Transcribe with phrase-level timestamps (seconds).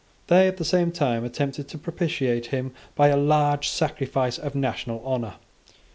[0.29, 5.05] They, at the same time, attempted to propitiate him by a large sacrifice of national
[5.05, 5.35] honour.